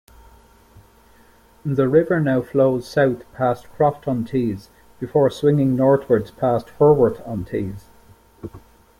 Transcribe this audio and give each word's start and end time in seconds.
The 1.63 1.87
river 1.87 2.19
now 2.19 2.41
flows 2.41 2.89
south 2.89 3.21
past 3.33 3.71
Croft-on-Tees 3.73 4.71
before 4.99 5.29
swinging 5.29 5.75
northwards 5.75 6.31
past 6.31 6.69
Hurworth-on-Tees. 6.79 7.85